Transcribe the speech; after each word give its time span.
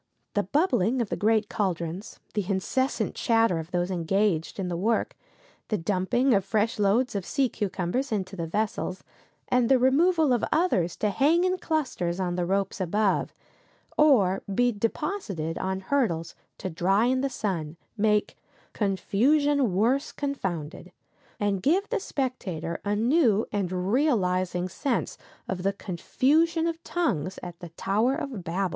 The 0.33 0.41
bubbling 0.41 0.99
of 0.99 1.09
the 1.09 1.15
great 1.15 1.47
caldrons, 1.47 2.19
the 2.33 2.49
incessant 2.49 3.13
chatter 3.13 3.59
of 3.59 3.69
those 3.69 3.91
engaged 3.91 4.57
in 4.57 4.67
the 4.67 4.75
work, 4.75 5.15
the 5.67 5.77
dumping 5.77 6.33
of 6.33 6.43
fresh 6.43 6.79
loads 6.79 7.13
of 7.13 7.23
sea 7.23 7.47
cucumbers 7.49 8.11
into 8.11 8.35
the 8.35 8.47
vessels, 8.47 9.03
and 9.47 9.69
the 9.69 9.77
removal 9.77 10.33
of 10.33 10.43
others 10.51 10.95
to 10.95 11.11
hang 11.11 11.43
in 11.43 11.59
clusters 11.59 12.19
on 12.19 12.33
the 12.35 12.47
ropes 12.47 12.81
above, 12.81 13.31
or 13.95 14.41
be 14.51 14.71
deposited 14.71 15.59
on 15.59 15.81
hurdles 15.81 16.33
to 16.57 16.71
dry 16.71 17.05
in 17.05 17.21
the 17.21 17.29
sun, 17.29 17.77
make 17.95 18.35
"confusion 18.73 19.71
worse 19.71 20.11
confounded," 20.11 20.91
and 21.39 21.61
give 21.61 21.87
the 21.89 21.99
spectator 21.99 22.81
a 22.83 22.95
new 22.95 23.45
and 23.51 23.91
realizing 23.93 24.67
sense 24.67 25.19
of 25.47 25.61
the 25.61 25.73
confusion 25.73 26.65
of 26.65 26.83
tongues 26.83 27.37
at 27.43 27.59
the 27.59 27.69
Tower 27.69 28.15
of 28.15 28.43
Babel. 28.43 28.69